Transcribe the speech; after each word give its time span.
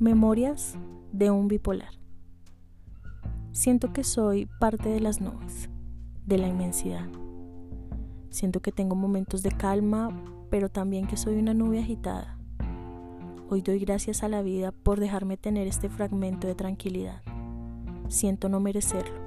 Memorias 0.00 0.78
de 1.12 1.30
un 1.30 1.46
bipolar. 1.46 1.92
Siento 3.52 3.92
que 3.92 4.02
soy 4.02 4.48
parte 4.58 4.88
de 4.88 4.98
las 4.98 5.20
nubes, 5.20 5.68
de 6.24 6.38
la 6.38 6.48
inmensidad. 6.48 7.06
Siento 8.30 8.60
que 8.60 8.72
tengo 8.72 8.94
momentos 8.96 9.42
de 9.42 9.50
calma, 9.50 10.08
pero 10.48 10.70
también 10.70 11.06
que 11.06 11.18
soy 11.18 11.36
una 11.36 11.52
nube 11.52 11.80
agitada. 11.80 12.38
Hoy 13.50 13.60
doy 13.60 13.78
gracias 13.78 14.22
a 14.22 14.30
la 14.30 14.40
vida 14.40 14.72
por 14.72 15.00
dejarme 15.00 15.36
tener 15.36 15.66
este 15.66 15.90
fragmento 15.90 16.46
de 16.46 16.54
tranquilidad. 16.54 17.20
Siento 18.08 18.48
no 18.48 18.58
merecerlo, 18.58 19.20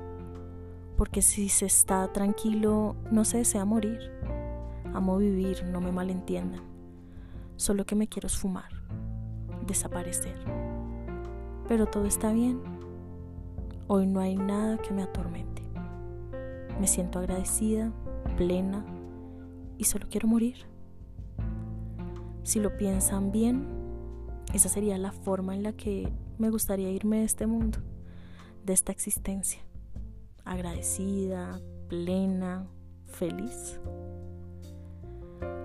porque 0.98 1.22
si 1.22 1.50
se 1.50 1.68
está 1.68 2.12
tranquilo 2.12 2.96
no 3.12 3.26
se 3.26 3.38
desea 3.38 3.64
morir. 3.64 4.00
Amo 4.92 5.20
vivir, 5.20 5.66
no 5.66 5.82
me 5.82 5.92
malentiendan. 5.92 6.64
Solo 7.58 7.86
que 7.86 7.94
me 7.94 8.08
quiero 8.08 8.26
esfumar, 8.26 8.72
desaparecer 9.66 10.36
pero 11.68 11.86
todo 11.86 12.06
está 12.06 12.32
bien. 12.32 12.62
Hoy 13.88 14.08
no 14.08 14.20
hay 14.20 14.36
nada 14.36 14.78
que 14.78 14.94
me 14.94 15.04
atormente. 15.04 15.62
Me 16.80 16.88
siento 16.88 17.20
agradecida, 17.20 17.92
plena 18.38 18.86
y 19.78 19.86
solo 19.86 20.08
quiero 20.10 20.28
morir. 20.28 20.66
Si 22.44 22.60
lo 22.60 22.78
piensan 22.78 23.32
bien, 23.32 23.68
esa 24.54 24.70
sería 24.70 24.98
la 24.98 25.12
forma 25.12 25.56
en 25.56 25.64
la 25.64 25.74
que 25.74 26.12
me 26.38 26.50
gustaría 26.50 26.92
irme 26.92 27.20
de 27.20 27.24
este 27.24 27.48
mundo, 27.48 27.80
de 28.66 28.74
esta 28.74 28.92
existencia. 28.92 29.62
Agradecida, 30.44 31.62
plena, 31.88 32.68
feliz. 33.06 33.80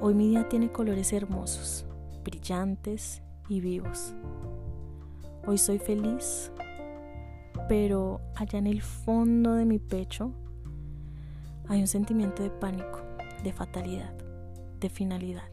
Hoy 0.01 0.15
mi 0.15 0.29
día 0.29 0.49
tiene 0.49 0.71
colores 0.71 1.12
hermosos, 1.12 1.85
brillantes 2.23 3.23
y 3.49 3.60
vivos. 3.60 4.15
Hoy 5.46 5.59
soy 5.59 5.79
feliz, 5.79 6.52
pero 7.68 8.21
allá 8.35 8.59
en 8.59 8.66
el 8.66 8.82
fondo 8.82 9.54
de 9.54 9.65
mi 9.65 9.79
pecho 9.79 10.32
hay 11.69 11.80
un 11.80 11.87
sentimiento 11.87 12.43
de 12.43 12.51
pánico, 12.51 13.01
de 13.43 13.52
fatalidad, 13.52 14.13
de 14.80 14.88
finalidad. 14.91 15.49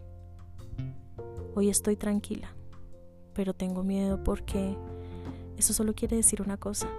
Hoy 1.55 1.69
estoy 1.69 1.95
tranquila, 1.95 2.49
pero 3.33 3.53
tengo 3.53 3.83
miedo 3.83 4.21
porque 4.23 4.77
eso 5.57 5.73
solo 5.73 5.93
quiere 5.93 6.17
decir 6.17 6.41
una 6.41 6.57
cosa. 6.57 6.89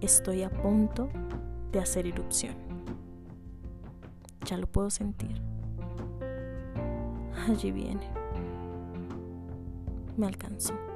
Estoy 0.00 0.42
a 0.42 0.50
punto 0.50 1.08
de 1.70 1.78
hacer 1.78 2.06
erupción. 2.06 2.54
Ya 4.44 4.58
lo 4.58 4.66
puedo 4.66 4.90
sentir. 4.90 5.40
Allí 7.48 7.70
viene. 7.70 8.21
Me 10.16 10.26
alcanzó. 10.26 10.91